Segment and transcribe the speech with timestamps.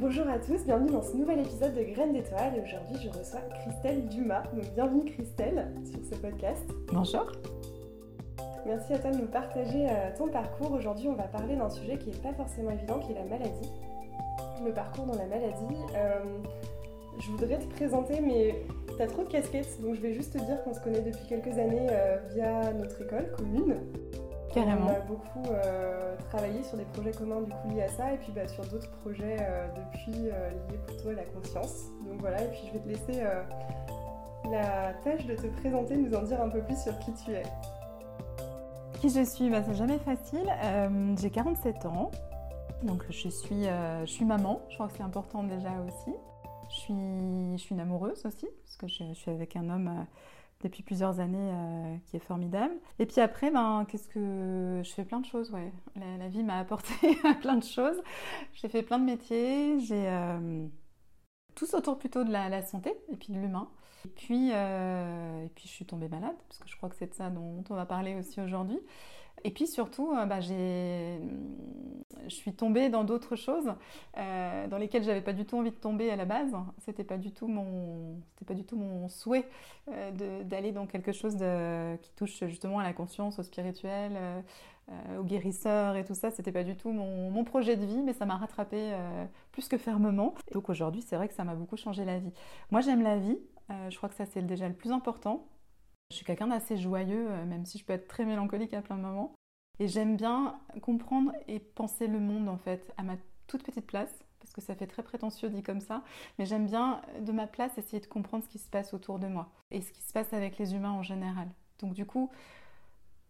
[0.00, 2.54] Bonjour à tous, bienvenue dans ce nouvel épisode de Graines d'étoiles.
[2.60, 4.42] Aujourd'hui, je reçois Christelle Dumas.
[4.52, 6.64] Donc, bienvenue Christelle sur ce podcast.
[6.92, 7.30] Bonjour.
[8.66, 10.72] Merci à toi de nous partager euh, ton parcours.
[10.72, 13.70] Aujourd'hui, on va parler d'un sujet qui n'est pas forcément évident, qui est la maladie.
[14.64, 15.76] Le parcours dans la maladie.
[15.94, 16.24] Euh,
[17.20, 18.64] je voudrais te présenter, mais
[18.96, 21.24] tu as trop de casquettes, donc je vais juste te dire qu'on se connaît depuis
[21.28, 23.76] quelques années euh, via notre école commune.
[24.54, 24.86] Carrément.
[24.86, 28.18] On a beaucoup euh, travaillé sur des projets communs du coup liés à ça et
[28.18, 31.90] puis bah, sur d'autres projets euh, depuis euh, liés plutôt à la conscience.
[32.06, 33.22] Donc voilà, et puis je vais te laisser
[34.50, 37.42] la tâche de te présenter, nous en dire un peu plus sur qui tu es.
[39.00, 39.50] Qui je suis?
[39.50, 40.46] Bah, C'est jamais facile.
[41.20, 42.12] J'ai 47 ans,
[42.84, 46.16] donc je suis, je suis maman, je crois que c'est important déjà aussi.
[46.70, 50.06] Je suis, je suis une amoureuse aussi, parce que je, je suis avec un homme
[50.62, 52.74] depuis plusieurs années euh, qui est formidable.
[52.98, 55.72] Et puis après, ben, qu'est-ce que je fais plein de choses, ouais.
[55.96, 56.94] La, vie m'a apporté
[57.40, 58.02] plein de choses.
[58.54, 59.78] J'ai fait plein de métiers.
[59.80, 60.66] J'ai euh,
[61.54, 63.68] tous autour plutôt de la, santé et puis de l'humain.
[64.06, 67.08] Et puis, euh, et puis je suis tombée malade parce que je crois que c'est
[67.08, 68.78] de ça dont on va parler aussi aujourd'hui.
[69.42, 71.18] Et puis surtout, euh, bah, je
[72.28, 73.74] suis tombée dans d'autres choses
[74.16, 76.54] euh, dans lesquelles j'avais pas du tout envie de tomber à la base.
[76.78, 79.46] C'était pas mon, pas du tout mon souhait
[79.90, 84.12] euh, d'aller dans quelque chose de, qui touche justement à la conscience, au spirituel,
[85.18, 86.30] au guérisseur et tout ça.
[86.30, 88.94] C'était pas du tout mon, mon, projet de vie, mais ça m'a rattrapé
[89.52, 90.34] plus que fermement.
[90.52, 92.32] donc aujourd'hui, c'est vrai que ça m'a beaucoup changé la vie.
[92.70, 93.38] Moi, j'aime la vie.
[93.90, 95.46] je crois que ça c'est déjà le plus important.
[96.14, 98.96] Je suis quelqu'un d'assez joyeux, euh, même si je peux être très mélancolique à plein
[98.96, 99.34] de moments.
[99.80, 103.16] Et j'aime bien comprendre et penser le monde, en fait, à ma
[103.48, 106.04] toute petite place, parce que ça fait très prétentieux dit comme ça,
[106.38, 109.26] mais j'aime bien, de ma place, essayer de comprendre ce qui se passe autour de
[109.26, 111.48] moi et ce qui se passe avec les humains en général.
[111.80, 112.30] Donc du coup,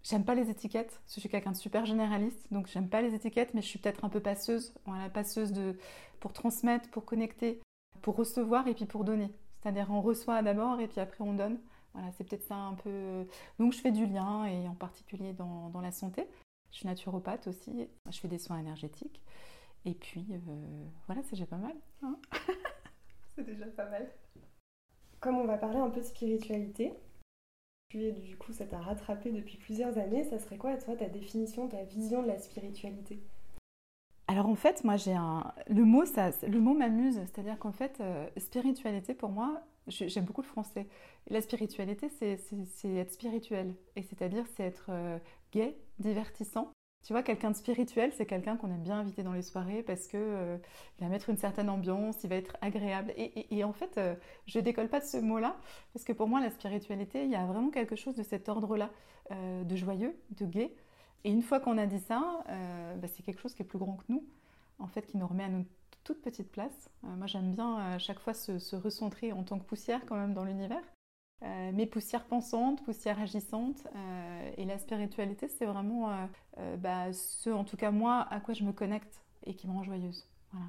[0.03, 3.00] j'aime pas les étiquettes, parce que je suis quelqu'un de super généraliste, donc j'aime pas
[3.00, 5.78] les étiquettes, mais je suis peut-être un peu passeuse, voilà, passeuse de,
[6.20, 7.62] pour transmettre, pour connecter,
[8.03, 9.30] pour recevoir et puis pour donner.
[9.62, 11.59] C'est-à-dire on reçoit d'abord et puis après on donne.
[11.94, 13.27] Voilà, c'est peut-être ça un peu.
[13.59, 16.27] Donc je fais du lien et en particulier dans, la santé.
[16.71, 17.88] Je suis naturopathe aussi.
[18.10, 19.22] Je fais des soins énergétiques.
[19.84, 21.75] Et puis euh, voilà, c'est déjà pas mal.
[22.03, 22.16] Hein.
[23.37, 24.10] c'est déjà pas mal.
[25.21, 26.93] Comme on va parler un peu de spiritualité,
[27.88, 31.69] puis du coup ça t'a rattrapé depuis plusieurs années, ça serait quoi toi ta définition,
[31.69, 33.22] ta vision de la spiritualité?
[34.27, 38.00] Alors en fait, moi j'ai un le mot ça le mot m'amuse, c'est-à-dire qu'en fait
[38.00, 40.87] euh, spiritualité pour moi, J'aime beaucoup le français.
[41.28, 42.39] la spiritualité, c'est
[42.95, 43.75] être spirituel.
[43.97, 45.19] Et c'est-à-dire, c'est être euh,
[45.53, 46.72] gai, divertissant.
[47.05, 50.06] Tu vois, quelqu'un de spirituel, c'est quelqu'un qu'on aime bien inviter dans les soirées parce
[50.06, 50.56] que euh,
[50.99, 53.12] il va mettre une certaine ambiance, il va être agréable.
[53.17, 54.15] Et, en fait, euh,
[54.47, 55.55] je décolle pas de ce mot-là
[55.93, 58.91] parce que pour moi, la spiritualité, il y a vraiment quelque chose de cet ordre-là,
[59.31, 60.75] de joyeux, de gai.
[61.25, 62.43] Et une fois qu'on a dit ça,
[62.97, 64.25] bah, c'est quelque chose qui est plus grand que nous,
[64.78, 65.66] en fait, qui nous remet à nous
[66.04, 66.91] toute petite place.
[67.03, 70.34] Euh, moi, j'aime bien à chaque fois se, recentrer en tant que poussière quand même
[70.34, 70.82] dans l'univers.
[71.42, 73.87] Euh, mais poussière pensante, poussière agissante.
[73.94, 76.28] Euh, et la spiritualité, c'est vraiment
[76.78, 79.82] bah, ce, en tout cas moi, à quoi je me connecte et qui me rend
[79.82, 80.28] joyeuse.
[80.53, 80.66] Voilà.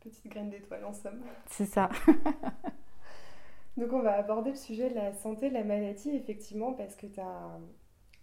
[0.00, 1.22] Petite graine d'étoile en somme.
[1.46, 1.88] C'est ça.
[3.76, 7.06] Donc on va aborder le sujet de la santé, de la maladie, effectivement, parce que
[7.06, 7.58] tu as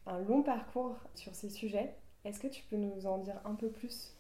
[0.06, 1.96] un long parcours sur ces sujets.
[2.26, 4.16] Est-ce que tu peux nous en dire un peu plus?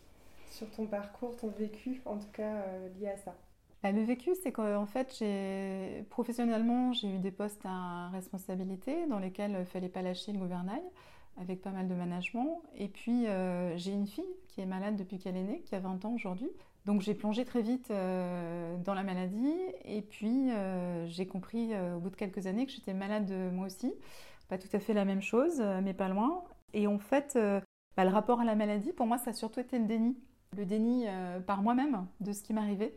[0.50, 3.36] Sur ton parcours, ton vécu, en tout cas euh, lié à ça
[3.84, 5.24] bah, Le vécu, c'est qu'en fait,
[6.10, 10.40] professionnellement, j'ai eu des postes à responsabilité dans lesquels il ne fallait pas lâcher le
[10.40, 10.82] gouvernail,
[11.38, 12.62] avec pas mal de management.
[12.78, 15.80] Et puis, euh, j'ai une fille qui est malade depuis qu'elle est née, qui a
[15.80, 16.50] 20 ans aujourd'hui.
[16.86, 19.54] Donc, j'ai plongé très vite euh, dans la maladie.
[19.86, 20.50] Et puis,
[21.08, 23.94] j'ai compris au bout de quelques années que j'étais malade moi aussi.
[24.48, 26.44] Pas tout à fait la même chose, mais pas loin.
[26.74, 27.38] Et en fait,
[27.96, 30.18] bah, le rapport à la maladie, pour moi, ça a surtout été le déni
[30.56, 32.96] le déni euh, par moi-même de ce qui m'arrivait.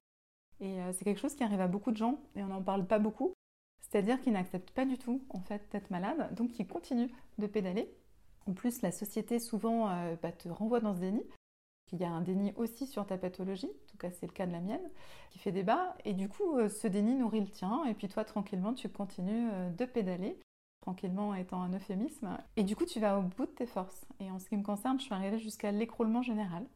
[0.61, 2.87] Et euh, c'est quelque chose qui arrive à beaucoup de gens et on n'en parle
[2.87, 3.33] pas beaucoup.
[3.81, 7.93] C'est-à-dire qu'ils n'acceptent pas du tout en fait d'être malade, donc ils continuent de pédaler.
[8.47, 11.23] En plus, la société souvent euh, bah, te renvoie dans ce déni.
[11.93, 14.47] Il y a un déni aussi sur ta pathologie, en tout cas c'est le cas
[14.47, 14.91] de la mienne,
[15.31, 15.95] qui fait débat.
[16.07, 17.85] Et du coup, ce déni nourrit le tien.
[17.85, 20.39] Et puis toi, tranquillement, tu continues de pédaler
[20.83, 22.37] tranquillement étant un euphémisme.
[22.57, 24.05] Et du coup, tu vas au bout de tes forces.
[24.21, 26.67] Et en ce qui me concerne, je suis arrivée jusqu'à l'écroulement général.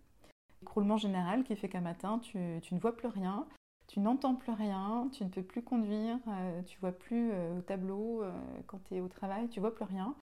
[0.62, 3.46] Écroulement général qui fait qu'un matin, tu, ne vois plus rien,
[3.86, 8.22] tu n'entends plus rien, tu ne peux plus conduire, euh, tu vois plus au tableau
[8.66, 10.14] quand tu es au travail, tu vois plus rien.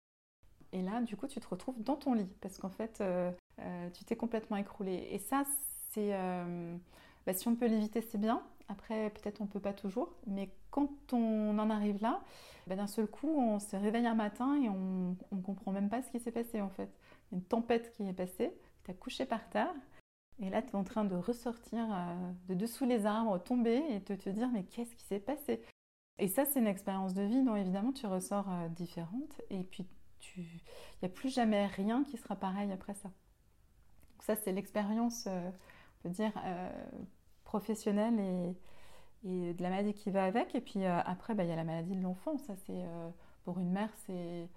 [0.73, 3.03] Et là, du coup, tu te retrouves dans ton lit parce qu'en fait,
[3.95, 5.09] tu t'es complètement écroulé.
[5.11, 5.45] Et ça,
[5.91, 6.13] c'est.
[7.27, 8.43] Bah, si on peut l'éviter, c'est bien.
[8.69, 10.15] Après, peut-être on ne peut pas toujours.
[10.27, 12.23] Mais quand on en arrive là,
[12.67, 16.03] bah, d'un seul coup, on se réveille un matin et on ne comprend même pas
[16.03, 16.91] ce qui s'est passé en fait.
[17.31, 18.53] Il y a une tempête qui est passée,
[18.85, 19.75] tu as couché par terre.
[20.41, 24.03] Et là, tu es en train de ressortir euh, de dessous les arbres, tomber et
[24.03, 25.63] te, dire mais qu'est-ce qui s'est passé?
[26.19, 29.41] Et ça, c'est une expérience de vie dont évidemment tu ressors euh, différente.
[29.51, 29.87] Et puis,
[30.37, 30.45] il
[31.03, 33.09] n'y a plus jamais rien qui sera pareil après ça.
[33.09, 36.33] Donc ça, c'est l'expérience, euh, on peut dire,
[37.45, 38.57] professionnelle et,
[39.29, 40.55] et, de la maladie qui va avec.
[40.55, 42.39] Et puis après, bah, il y a la maladie de l'enfant.
[42.39, 42.85] Ça, c'est
[43.45, 44.49] pour une mère, c'est,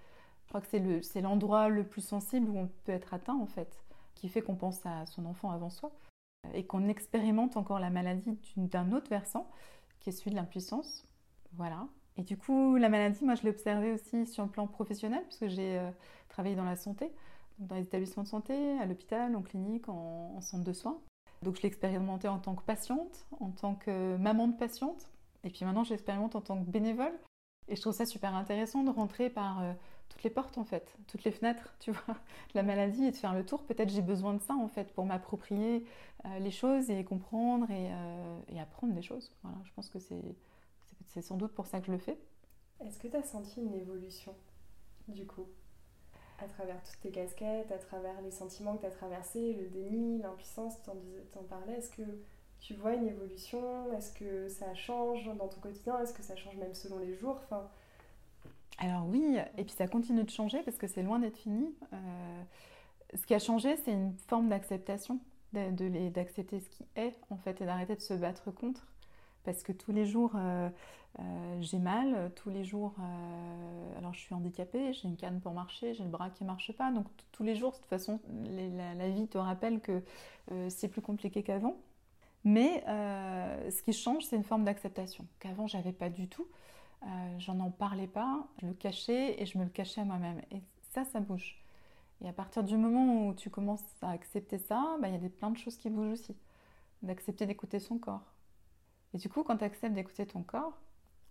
[0.44, 3.87] je crois que c'est l'endroit le plus sensible où on peut être atteint en fait
[4.18, 5.92] qui fait qu'on pense à son enfant avant soi
[6.54, 9.50] et qu'on expérimente encore la maladie d'un autre versant
[10.00, 11.06] qui est celui de l'impuissance.
[11.54, 11.88] Voilà.
[12.18, 15.48] Et du coup, la maladie, moi, je l'ai observée aussi sur le plan professionnel, puisque
[15.48, 15.92] j'ai euh,
[16.30, 17.12] travaillé dans la santé,
[17.60, 21.00] dans les établissements de santé, à l'hôpital, en clinique, en, centre de soins.
[21.44, 25.10] Donc, je l'ai expérimenté en tant que patiente, en tant que maman de patiente,
[25.44, 27.14] et puis maintenant, je l'expérimente en tant que bénévole.
[27.68, 29.74] Et je trouve ça super intéressant de rentrer par euh,
[30.10, 32.16] toutes les portes en fait, toutes les fenêtres, tu vois,
[32.54, 33.64] la maladie et de faire le tour.
[33.64, 35.86] Peut-être j'ai besoin de ça en fait pour m'approprier
[36.26, 39.32] euh, les choses et comprendre euh, et, apprendre des choses.
[39.44, 42.18] Voilà, je pense que c'est sans doute pour ça que je le fais.
[42.80, 44.36] Est-ce que tu as senti une évolution
[45.08, 45.48] du coup
[46.40, 50.20] à travers toutes tes casquettes, à travers les sentiments que tu as traversés, le déni,
[50.20, 52.04] l'impuissance, tu en, parlais, est-ce que
[52.60, 53.92] tu vois une évolution?
[53.94, 56.00] Est-ce que ça change dans ton quotidien?
[56.00, 57.42] Est-ce que ça change même selon les jours?
[58.78, 61.74] Alors oui, et puis ça continue de changer parce que c'est loin d'être fini.
[61.94, 62.44] Euh,
[63.16, 65.20] ce qui a changé, c'est une forme d'acceptation,
[65.54, 68.86] d'accepter ce qui est en fait et d'arrêter de se battre contre.
[69.44, 70.70] Parce que tous les jours, euh,
[71.20, 72.94] euh, j'ai mal, tous les jours,
[73.98, 76.72] alors je suis handicapée, j'ai une canne pour marcher, j'ai le bras qui ne marche
[76.74, 76.92] pas.
[76.92, 78.20] Donc tous les jours, de toute façon,
[78.98, 80.04] la, vie te rappelle que
[80.70, 81.78] c'est plus compliqué qu'avant.
[82.44, 86.48] Mais ce qui change, c'est une forme d'acceptation qu'avant, j'avais pas du tout.
[87.04, 90.42] Euh, j'en en parlais pas, je le cachais et je me le cachais à moi-même.
[90.52, 90.62] Et
[90.92, 91.62] ça, ça bouge.
[92.22, 95.30] Et à partir du moment où tu commences à accepter ça, bah, il y a
[95.30, 96.36] plein de choses qui bougent aussi.
[97.04, 98.34] D'accepter d'écouter son corps.
[99.14, 100.78] Et du coup, quand tu acceptes d'écouter ton corps,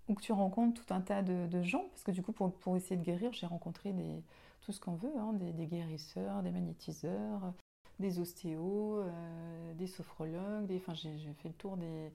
[0.09, 2.77] ou que tu rencontres tout un tas de, gens, parce que du coup, pour, pour
[2.77, 4.23] essayer de guérir, j'ai rencontré des,
[4.61, 7.53] tout ce qu'on veut, hein, des, guérisseurs, des magnétiseurs,
[7.99, 12.13] des ostéos, euh, des sophrologues, j'ai fait le tour des,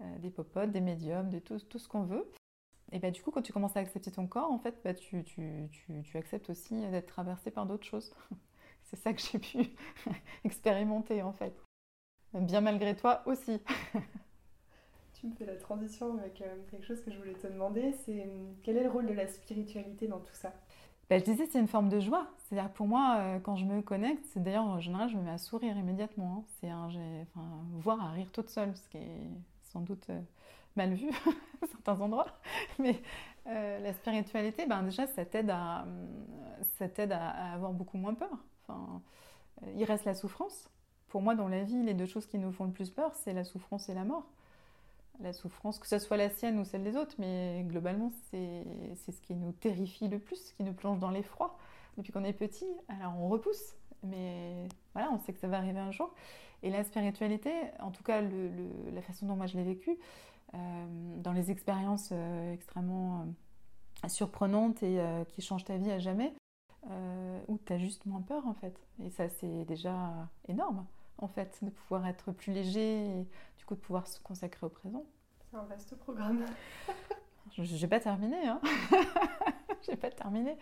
[0.00, 2.30] euh, des popotes, des médiums, de tout, tout ce qu'on veut.
[2.92, 5.22] Et bah, du coup, quand tu commences à accepter ton corps, en fait, bah, tu,
[5.24, 8.12] tu, tu, tu, acceptes aussi d'être traversé par d'autres choses.
[8.84, 9.70] C'est ça que j'ai pu
[10.44, 11.54] expérimenter, en fait.
[12.32, 13.60] Bien malgré toi aussi.
[15.14, 18.22] tu me fais la transition avec euh, quelque chose que je voulais te demander, c'est
[18.22, 20.52] hum, quel est le rôle de la spiritualité dans tout ça?
[21.08, 22.28] Bah, je disais, c'est une forme de joie.
[22.38, 25.30] C'est-à-dire, pour moi, euh, quand je me connecte, c'est d'ailleurs, en général, je me mets
[25.30, 26.38] à sourire immédiatement.
[26.38, 26.44] Hein.
[26.60, 27.48] C'est un, enfin,
[27.78, 29.30] voir à rire toute seule, ce qui est
[29.72, 30.20] sans doute euh,
[30.76, 31.08] mal vu
[31.62, 32.26] à certains endroits.
[32.78, 33.00] Mais
[33.46, 35.86] euh, la spiritualité, ben déjà, ça t'aide à,
[36.78, 38.30] ça t'aide à, avoir beaucoup moins peur.
[38.62, 39.02] Enfin,
[39.62, 40.68] euh, il reste la souffrance.
[41.08, 43.32] Pour moi, dans la vie, les deux choses qui nous font le plus peur, c'est
[43.32, 44.26] la souffrance et la mort.
[45.20, 48.64] La souffrance, que ce soit la sienne ou celle des autres, mais globalement, c'est,
[49.04, 51.58] c'est ce qui nous terrifie le plus, ce qui nous plonge dans l'effroi.
[51.98, 55.80] Depuis qu'on est petit, alors on repousse, mais voilà, on sait que ça va arriver
[55.80, 56.14] un jour.
[56.62, 59.98] Et la spiritualité, en tout cas la façon dont moi je l'ai vécue,
[60.52, 63.26] dans les expériences euh, extrêmement
[64.04, 66.32] euh, surprenantes et qui changent ta vie à jamais,
[67.48, 68.74] où tu as juste moins peur en fait.
[69.04, 70.86] Et ça c'est déjà énorme
[71.18, 73.26] en fait, de pouvoir être plus léger et
[73.58, 75.04] du coup de pouvoir se consacrer au présent.
[75.50, 76.44] C'est un vaste programme.
[77.50, 78.60] J'ai pas terminé, hein.
[79.82, 80.56] J'ai pas terminé.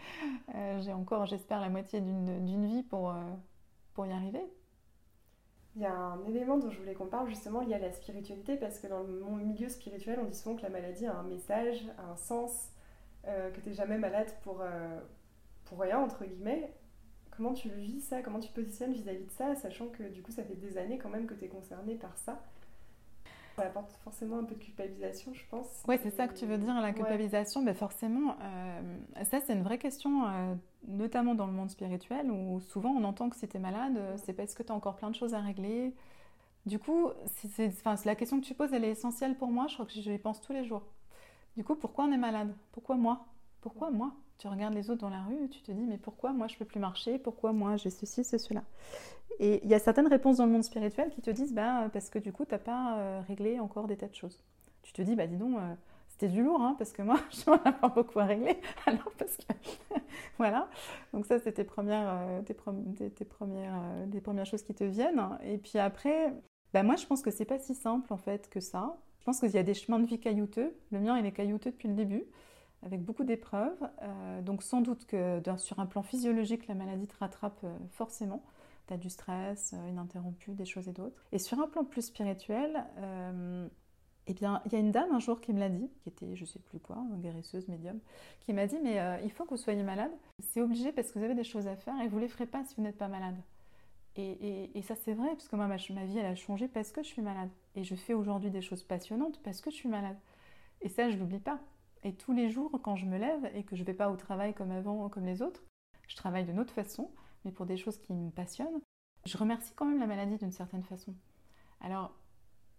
[0.81, 3.15] J'ai encore, j'espère, la moitié d'une vie pour,
[3.95, 4.43] pour y arriver.
[5.79, 8.57] Il y a un élément dont je voulais qu'on parle justement lié à la spiritualité
[8.57, 11.87] parce que dans le milieu spirituel, on dit souvent que la maladie a un message,
[11.99, 12.71] a un sens,
[13.29, 15.01] euh, que tu jamais malade pour, euh,
[15.67, 16.75] pour rien, entre guillemets.
[17.31, 18.23] Comment tu vis ça?
[18.23, 21.11] Comment tu positionnes vis-à-vis de ça, sachant que du coup ça fait des années quand
[21.11, 22.43] même que tu es concerné par ça
[23.59, 25.67] ça apporte forcément un peu de culpabilisation, je pense.
[25.89, 27.63] Oui, c'est ça que tu veux dire, la culpabilisation.
[27.63, 30.55] Ben forcément, euh, ça c'est une vraie question, euh,
[30.87, 34.17] notamment dans le monde spirituel, où souvent on entend que si tu es malade, euh,
[34.25, 35.93] c'est parce que tu as encore plein de choses à régler.
[36.67, 37.73] Du coup, c'est,
[38.05, 40.19] la question que tu poses, elle est essentielle pour moi, je crois que je y
[40.19, 40.83] pense tous les jours.
[41.57, 42.55] Du coup, pourquoi on est malade?
[42.73, 43.27] Pourquoi moi?
[43.61, 44.13] Pourquoi moi?
[44.39, 46.65] Tu regardes les autres dans la rue tu te dis mais pourquoi moi je peux
[46.65, 47.19] plus marcher?
[47.19, 48.63] Pourquoi moi j'ai ceci, c'est cela?
[49.41, 52.09] Et il y a certaines réponses dans le monde spirituel qui te disent bah parce
[52.09, 54.41] que du coup tu n'as pas euh, réglé encore des tas de choses.
[54.83, 55.75] Tu te dis bah dis donc euh,
[56.07, 58.61] c'était du lourd hein, parce que moi j'en ai pas beaucoup à régler.
[58.87, 59.53] Alors parce que
[60.39, 60.69] voilà.
[61.13, 65.21] Donc ça c'est tes euh, premières choses qui te viennent.
[65.43, 66.33] Et puis après,
[66.73, 68.97] bah moi je pense que c'est pas si simple en fait que ça.
[69.19, 70.77] Je pense qu'il y a des chemins de vie caillouteux.
[70.93, 72.25] Le mien il est caillouteux depuis le début
[72.83, 73.79] avec beaucoup d'épreuves.
[74.03, 78.43] Euh, donc sans doute que sur un plan physiologique, la maladie te rattrape euh, forcément.
[78.87, 81.23] Tu as du stress euh, ininterrompu, des choses et d'autres.
[81.33, 82.85] Et sur un plan plus spirituel,
[84.31, 86.37] eh bien, il y a une dame un jour qui me l'a dit, qui était
[86.37, 87.99] je sais plus quoi, guérisseuse, médium,
[88.41, 90.13] qui m'a dit mais il faut que vous soyez malade.
[90.41, 92.63] C'est obligé parce que vous avez des choses à faire et vous les ferez pas
[92.65, 93.37] si vous n'êtes pas malade.
[94.17, 97.03] Et, ça c'est vrai parce que moi ma, ma vie elle a changé parce que
[97.03, 100.19] je suis malade et je fais aujourd'hui des choses passionnantes parce que je suis malade.
[100.83, 101.61] Et ça je l'oublie pas.
[102.05, 104.17] Et tous les jours, quand je me lève et que je ne vais pas au
[104.17, 105.63] travail comme avant, comme les autres,
[106.07, 107.11] je travaille d'une autre façon,
[107.45, 108.81] mais pour des choses qui me passionnent,
[109.27, 111.15] je remercie quand même la maladie d'une certaine façon.
[111.81, 112.13] Alors,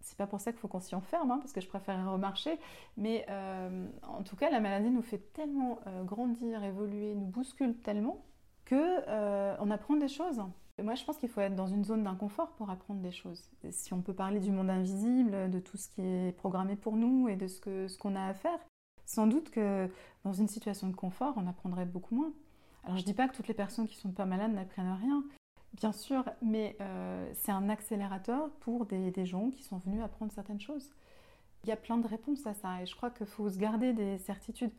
[0.01, 2.57] c'est pas pour ça qu'il faut qu'on s'y enferme, hein, parce que je préférerais remarcher,
[2.97, 7.75] mais euh, en tout cas, la maladie nous fait tellement euh, grandir, évoluer, nous bouscule
[7.77, 8.25] tellement
[8.65, 8.75] que
[9.07, 10.41] euh, on apprend des choses.
[10.81, 13.49] moi, je pense qu'il faut être dans une zone d'inconfort pour apprendre des choses.
[13.71, 17.27] si on peut parler du monde invisible, de tout ce qui est programmé pour nous
[17.27, 18.59] et de ce qu'on ce qu'on a à faire,
[19.09, 19.89] sans doute que
[20.23, 22.31] dans une situation de confort, on apprendrait beaucoup moins.
[22.83, 25.23] Alors je ne dis pas que toutes les personnes qui sont pas malades n'apprennent rien,
[25.73, 30.61] bien sûr, mais euh, c'est un accélérateur pour des, gens qui sont venus apprendre certaines
[30.61, 30.93] choses.
[31.63, 33.93] Il y a plein de réponses à ça et je crois qu'il faut se garder
[33.93, 34.71] des certitudes.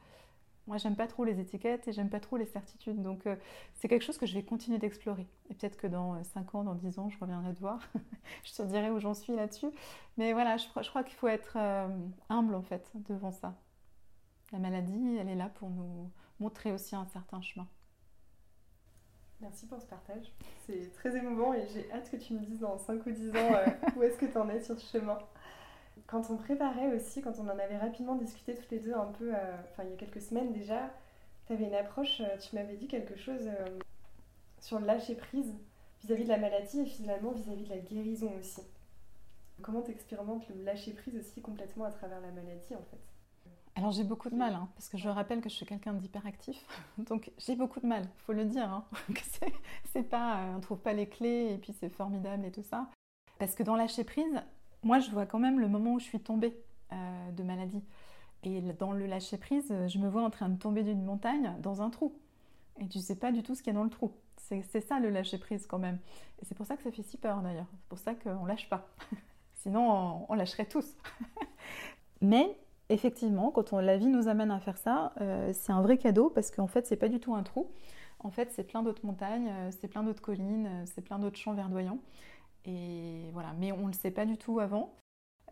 [0.69, 3.03] Moi, j'aime pas trop les étiquettes et j'aime pas trop les certitudes.
[3.03, 3.35] Donc, euh,
[3.75, 5.27] c'est quelque chose que je vais continuer d'explorer.
[5.51, 7.81] Et peut-être que dans 5 ans, dans 10 ans, je reviendrai te voir.
[8.45, 9.71] je te dirai où j'en suis là-dessus.
[10.17, 11.89] Mais voilà, je, crois qu'il faut être euh,
[12.29, 13.57] humble, en fait, devant ça.
[14.53, 17.69] La maladie, elle est là pour nous montrer aussi un certain chemin.
[19.41, 20.33] Merci pour ce partage.
[20.67, 23.35] C'est très émouvant et j'ai hâte que tu me dises dans 5 ou 10 ans
[23.37, 23.67] euh,
[23.97, 25.19] où est-ce que tu en es sur ce chemin.
[26.07, 29.35] Quand on préparait aussi, quand on en avait rapidement discuté tous les deux un peu,
[29.35, 30.91] euh, enfin il y a quelques semaines déjà,
[31.47, 33.49] tu avais une approche, euh, tu m'avais dit quelque chose
[34.61, 35.55] sur le lâcher prise
[36.03, 38.63] vis-à-vis de la maladie et finalement vis-à-vis de la guérison aussi.
[39.63, 43.01] Comment tu expérimentes le lâcher prise aussi complètement à travers la maladie en fait?
[43.81, 46.63] Alors j'ai beaucoup de mal, hein, parce que je rappelle que je suis quelqu'un d'hyperactif,
[46.99, 48.71] donc j'ai beaucoup de mal, il faut le dire.
[48.71, 48.85] Hein,
[49.93, 52.91] c'est pas, euh, on trouve pas les clés et puis c'est formidable et tout ça.
[53.39, 54.43] Parce que dans lâcher prise,
[54.83, 56.55] moi je vois quand même le moment où je suis tombée
[56.93, 57.83] euh, de maladie.
[58.43, 61.81] Et dans le lâcher prise, je me vois en train de tomber d'une montagne dans
[61.81, 62.15] un trou.
[62.81, 64.13] Et tu sais pas du tout ce qu'il y a dans le trou.
[64.37, 65.99] C'est ça le lâcher prise quand même.
[66.43, 67.67] Et c'est pour ça que ça fait si peur d'ailleurs.
[67.73, 68.91] C'est pour ça qu'on lâche pas.
[69.55, 70.97] Sinon on, on lâcherait tous.
[72.21, 72.59] Mais
[72.91, 76.51] effectivement, quand la vie nous amène à faire ça, euh, c'est un vrai cadeau parce
[76.51, 77.71] qu'en fait, c'est pas du tout un trou.
[78.19, 81.39] En fait, c'est plein d'autres montagnes, euh, c'est plein d'autres collines, euh, c'est plein d'autres
[81.39, 82.01] champs verdoyants.
[82.67, 84.95] Et voilà, mais on ne le sait pas du tout avant.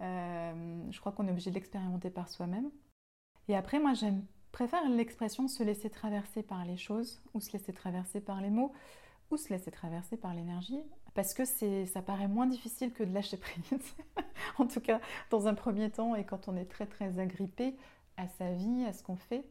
[0.01, 2.71] je crois qu'on est obligé de l'expérimenter par soi-même.
[3.49, 7.73] Et après, moi, j'aime préfère l'expression se laisser traverser par les choses ou se laisser
[7.73, 8.73] traverser par les mots
[9.31, 10.83] ou se laisser traverser par l'énergie
[11.19, 13.73] parce que ça paraît moins difficile que de lâcher prise.
[14.59, 17.75] en tout cas, dans un premier temps et quand on est très très agrippé
[18.17, 19.45] à sa vie, à ce qu'on fait.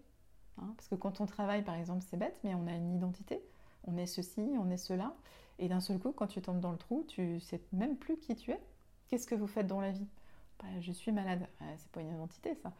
[0.59, 0.73] Hein.
[0.77, 3.41] parce que quand on travaille, par exemple, c'est bête, mais on a une identité.
[3.83, 5.13] On est ceci, on est cela.
[5.59, 8.33] Et d'un seul coup, quand tu tombes dans le trou, tu sais même plus qui
[8.37, 8.61] tu es.
[9.09, 10.07] Qu'est-ce que vous faites dans la vie?
[10.59, 11.49] Bah, Je suis malade.
[11.59, 12.71] Ah, c'est pas une identité, ça.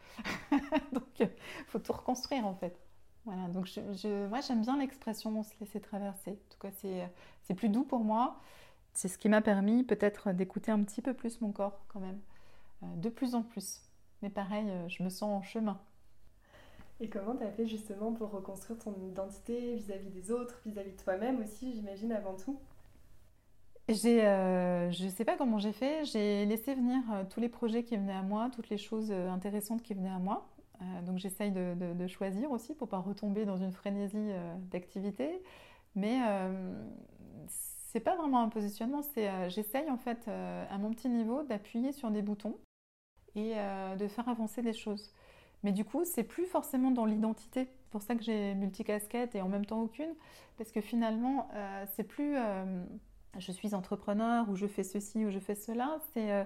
[0.94, 1.30] Donc, il
[1.68, 2.80] faut tout reconstruire en fait.
[3.26, 3.68] Voilà, donc
[4.30, 6.32] moi j'aime bien l'expression se laisser traverser.
[6.32, 6.72] En tout cas,
[7.44, 8.40] c'est plus doux pour moi.
[8.98, 12.20] C'est ce qui m'a permis peut-être d'écouter un petit peu plus mon corps quand même,
[12.82, 13.84] euh, de plus en plus.
[14.24, 15.80] Mais pareil, euh, je me sens en chemin.
[17.00, 20.98] Et comment tu as fait justement pour reconstruire ton identité vis-à-vis des autres, vis-à-vis de
[20.98, 22.60] toi-même aussi, j'imagine, avant tout?
[23.88, 27.84] J'ai, euh, je ne sais pas comment j'ai fait, j'ai laissé venir tous les projets
[27.84, 30.50] qui venaient à moi, toutes les choses intéressantes qui venaient à moi.
[30.82, 35.42] Euh, donc j'essaye de, choisir aussi pour pas retomber dans une frénésie euh, d'activité.
[35.96, 36.20] Mais
[37.98, 42.12] c'est pas vraiment un positionnement, c'est j'essaye en fait à mon petit niveau d'appuyer sur
[42.12, 42.58] des boutons
[43.36, 43.56] et
[43.98, 45.14] de faire avancer des choses.
[45.64, 47.68] Mais du coup, c'est plus forcément dans l'identité.
[47.82, 50.14] C'est pour ça que j'ai multicasquette et en même temps aucune,
[50.58, 51.50] parce que finalement,
[51.96, 52.36] c'est plus
[53.40, 55.98] je suis entrepreneur ou je fais ceci ou je fais cela.
[56.14, 56.46] C'est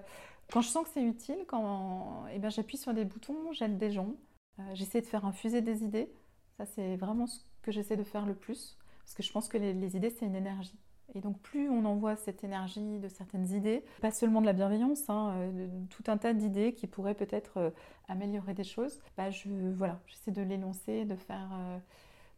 [0.52, 3.92] quand je sens que c'est utile, quand eh ben, j'appuie sur des boutons, j'aide des
[3.92, 4.16] gens,
[4.60, 6.12] euh, j'essaie de faire infuser des idées.
[6.58, 9.58] Ça, c'est vraiment ce que j'essaie de faire le plus, parce que je pense que
[9.58, 10.78] les, idées, c'est une énergie.
[11.14, 15.10] Et donc, plus on envoie cette énergie de certaines idées, pas seulement de la bienveillance,
[15.10, 17.70] hein, euh, tout un tas d'idées qui pourraient peut-être euh,
[18.08, 21.50] améliorer des choses, bah je, voilà, j'essaie de l'énoncer, de faire,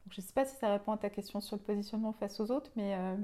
[0.10, 2.52] je ne sais pas si ça répond à ta question sur le positionnement face aux
[2.52, 3.16] autres, mais euh,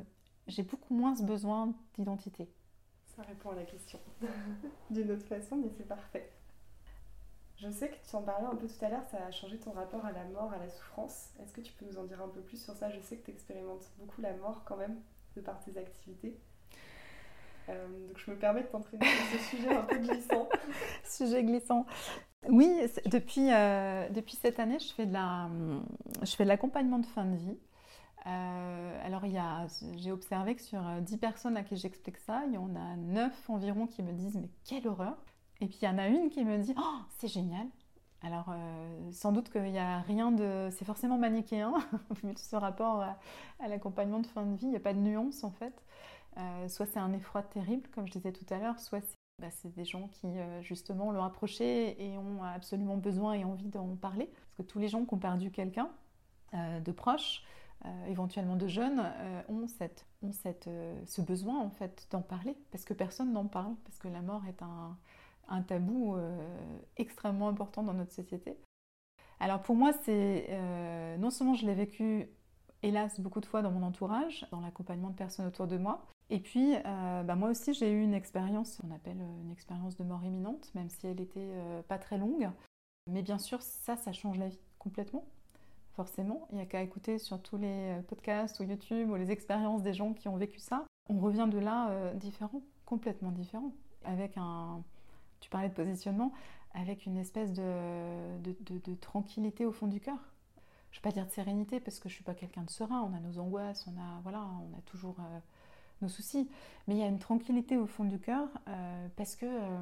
[0.48, 2.48] j'ai beaucoup moins besoin d'identité.
[3.16, 4.00] Ça répond à la question
[4.90, 6.32] d'une autre façon, mais c'est parfait.
[7.58, 9.72] Je sais que tu en parlais un peu tout à l'heure, ça a changé ton
[9.72, 11.34] rapport à la mort, à la souffrance.
[11.42, 12.90] Est-ce que tu peux nous en dire un peu plus sur ça?
[12.90, 14.98] Je sais que tu expérimentes beaucoup la mort quand même,
[15.36, 16.36] de par tes activités.
[17.70, 20.50] Euh, donc je me permets de t'entraîner sur ce sujet un peu glissant.
[21.04, 21.86] sujet glissant.
[22.48, 22.70] Oui,
[23.06, 25.50] depuis, euh, depuis cette année, je fais de la,
[26.24, 27.58] je fais de l'accompagnement de fin de vie.
[28.28, 29.24] Euh, alors,
[29.98, 33.50] j'ai observé que sur 10 personnes à qui j'explique ça, il y en a 9
[33.50, 35.18] environ qui me disent Mais quelle horreur
[35.62, 37.68] Et puis, il y en a une qui me dit Oh, c'est génial
[38.22, 38.54] alors,
[39.12, 40.70] sans doute qu'il n'y a rien de.
[40.72, 41.74] C'est forcément manichéen,
[42.36, 44.66] ce rapport à, l'accompagnement de fin de vie.
[44.66, 45.74] Il n'y a pas de nuance, en fait.
[46.38, 49.48] Euh, soit c'est un effroi terrible, comme je disais tout à l'heure, soit c'est bah,
[49.76, 54.28] des gens qui euh, justement l'ont approché et ont absolument besoin et envie d'en parler.
[54.28, 55.90] Parce que tous les gens qui ont perdu quelqu'un
[56.54, 57.44] euh, de proche,
[58.08, 59.02] éventuellement de jeunes,
[59.48, 60.70] ont, cette, ont cette,
[61.06, 64.42] ce besoin en fait d'en parler, parce que personne n'en parle, parce que la mort
[64.50, 64.98] est un,
[65.50, 66.16] un tabou
[66.98, 68.58] extrêmement important dans notre société.
[69.40, 70.48] Alors pour moi, c'est
[71.18, 72.30] non seulement je l'ai vécu
[72.82, 76.40] hélas beaucoup de fois dans mon entourage, dans l'accompagnement de personnes autour de moi, et
[76.40, 80.04] puis, euh, bah, moi aussi, j'ai eu une expérience, on appelle euh, une expérience de
[80.04, 82.50] mort imminente, même si elle n'était euh, pas très longue.
[83.08, 85.26] Mais bien sûr, ça, ça change la vie complètement,
[85.94, 86.48] forcément.
[86.52, 89.94] Il n'y a qu'à écouter sur tous les podcasts ou YouTube ou les expériences des
[89.94, 90.86] gens qui ont vécu ça.
[91.10, 93.74] On revient de là différent, complètement différent.
[94.06, 94.84] Avec un,
[95.40, 96.34] tu parlais de positionnement,
[96.74, 100.18] avec une espèce de, tranquillité au fond du cœur.
[100.92, 102.70] Je ne vais pas dire de sérénité parce que je ne suis pas quelqu'un de
[102.70, 103.02] serein.
[103.02, 105.18] On a nos angoisses, on a, voilà, on a toujours
[106.02, 106.50] nos soucis.
[106.88, 109.78] Mais il y a une tranquillité au fond du cœur euh, parce que euh,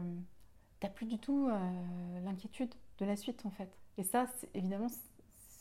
[0.80, 3.70] tu n'as plus du tout euh, l'inquiétude de la suite en fait.
[3.98, 4.90] Et ça, évidemment,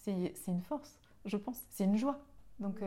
[0.02, 1.60] c'est une force, je pense.
[1.70, 2.20] C'est une joie.
[2.58, 2.80] Donc,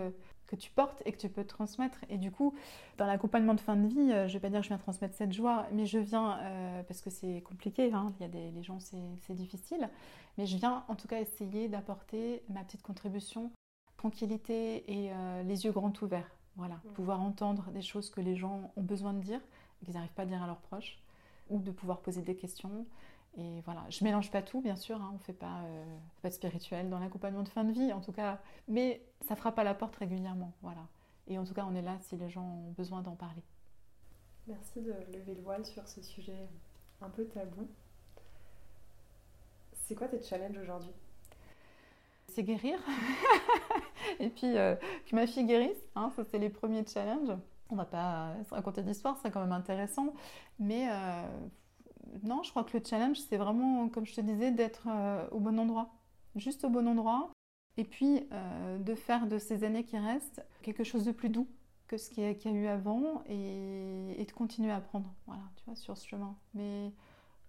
[0.48, 2.00] que tu portes et que tu peux transmettre.
[2.10, 2.56] Et du coup,
[2.98, 5.32] dans l'accompagnement de fin de vie, je vais pas dire que je viens transmettre cette
[5.32, 6.40] joie, mais je viens,
[6.88, 9.90] parce que c'est compliqué, hein, il y a des les gens, c'est difficile,
[10.38, 13.52] mais je viens en tout cas essayer d'apporter ma petite contribution,
[13.98, 15.12] tranquillité et
[15.46, 16.32] les yeux grands ouverts.
[16.56, 16.94] Voilà, mm.
[16.94, 19.40] pouvoir entendre des choses que les gens ont besoin de dire
[19.86, 21.00] qu'ils n'arrivent pas à dire à leurs proches,
[21.50, 22.86] ou de pouvoir poser des questions.
[23.40, 26.28] Et voilà, je mélange pas tout, bien sûr, hein, on ne fait pas, euh, pas
[26.28, 29.64] de spirituel dans l'accompagnement de fin de vie, en tout cas, mais ça frappe à
[29.64, 30.86] la porte régulièrement, voilà.
[31.28, 33.42] Et en tout cas, on est là si les gens ont besoin d'en parler.
[34.48, 36.50] Merci de lever le voile sur ce sujet
[37.02, 37.70] un peu tabou.
[39.74, 40.92] C'est quoi tes challenges aujourd'hui?
[42.28, 42.78] C'est guérir.
[44.20, 44.76] et puis euh,
[45.06, 47.38] que ma fille guérisse, hein, ça c'est les premiers challenges.
[47.70, 50.14] On va pas se raconter d'histoire, c'est quand même intéressant.
[50.60, 51.24] Mais euh,
[52.24, 55.40] non, je crois que le challenge, c'est vraiment, comme je te disais, d'être euh, au
[55.40, 55.94] bon endroit.
[56.36, 57.32] Juste au bon endroit.
[57.78, 58.28] Et puis
[58.80, 61.48] de faire de ces années qui restent quelque chose de plus doux
[61.88, 65.64] que ce qu'il y, a eu avant et, et, de continuer à apprendre, voilà, tu
[65.66, 66.38] vois, sur ce chemin.
[66.54, 66.92] Mais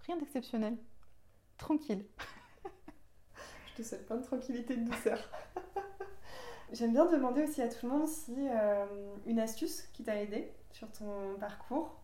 [0.07, 0.79] rien d'exceptionnel.
[1.59, 2.07] Tranquille.
[3.67, 5.19] Je te souhaite plein de tranquillité et de douceur.
[6.73, 8.87] J'aime bien demander aussi à tout le monde si euh,
[9.27, 12.00] une astuce qui t'a aidé sur ton parcours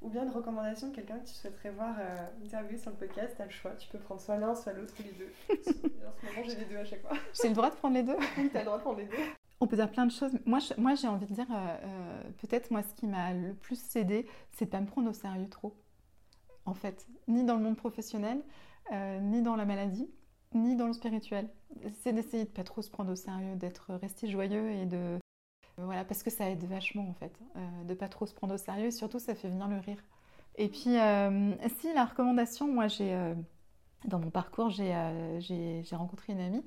[0.00, 3.34] ou bien une recommandation de quelqu'un que tu souhaiterais voir euh, interviewer sur le podcast,
[3.36, 3.72] tu as le choix.
[3.72, 5.32] Tu peux prendre soit l'un, soit l'autre ou les deux.
[5.50, 7.16] en ce moment, j'ai les deux à chaque fois.
[7.40, 8.16] J'ai le droit de prendre les deux?
[8.36, 9.16] Oui, tu as le droit de prendre les deux.
[9.60, 10.32] On peut dire plein de choses.
[10.46, 14.26] Moi, moi j'ai envie de dire, euh, peut-être moi, ce qui m'a le plus aidé,
[14.52, 15.76] c'est de pas me prendre au sérieux trop.
[16.64, 18.42] En fait, ni dans le monde professionnel,
[18.92, 20.08] ni dans la maladie
[20.54, 21.48] ni dans le spirituel.
[22.00, 25.18] C'est d'essayer de pas trop se prendre au sérieux, d'être resté joyeux et de
[25.84, 28.58] voilà parce que ça aide vachement en fait, euh, de pas trop se prendre au
[28.58, 28.86] sérieux.
[28.86, 30.02] Et surtout, ça fait venir le rire.
[30.56, 33.34] Et puis, euh, si la recommandation, moi j'ai euh,
[34.06, 36.64] dans mon parcours, j'ai rencontré une amie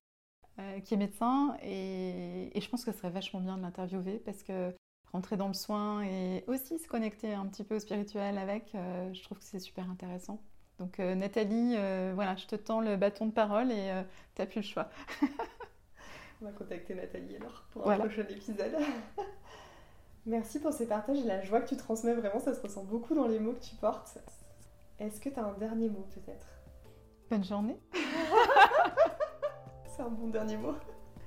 [0.83, 4.75] qui est médecin et, je pense que ce serait vachement bien de l'interviewer parce que
[5.11, 9.23] rentrer dans le soin et aussi se connecter un petit peu au spirituel avec, je
[9.23, 10.39] trouve que c'est super intéressant.
[10.77, 11.75] Donc Nathalie,
[12.13, 14.03] voilà, je te tends le bâton de parole et
[14.35, 14.89] tu n'as plus le choix.
[16.41, 18.75] On va contacter Nathalie alors pour un prochain épisode.
[20.25, 23.13] Merci pour ces partages et la joie que tu transmets vraiment, ça se ressent beaucoup
[23.13, 24.17] dans les mots que tu portes.
[24.99, 26.47] Est-ce que tu as un dernier mot peut-être?
[27.29, 27.77] Bonne journée.
[29.85, 30.73] C'est un bon dernier mot.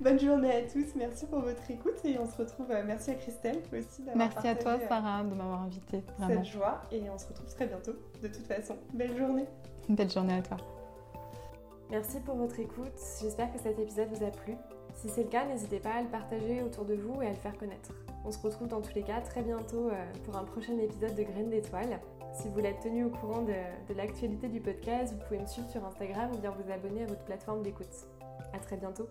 [0.01, 2.71] Bonne journée à tous, merci pour votre écoute et on se retrouve.
[2.73, 6.03] Euh, merci à Christelle aussi d'avoir Merci à toi euh, Sarah de m'avoir invité.
[6.27, 7.95] Cette joie et on se retrouve très bientôt.
[8.21, 9.47] De toute façon, belle journée.
[9.89, 10.57] Belle journée à toi.
[11.91, 12.99] Merci pour votre écoute.
[13.21, 14.57] J'espère que cet épisode vous a plu.
[14.95, 17.37] Si c'est le cas, n'hésitez pas à le partager autour de vous et à le
[17.37, 17.91] faire connaître.
[18.25, 21.23] On se retrouve dans tous les cas très bientôt euh, pour un prochain épisode de
[21.23, 22.01] Graines d'étoiles.
[22.33, 23.53] Si vous voulez être tenu au courant de,
[23.89, 27.07] de l'actualité du podcast, vous pouvez me suivre sur Instagram ou bien vous abonner à
[27.07, 28.07] votre plateforme d'écoute.
[28.53, 29.09] A très bientôt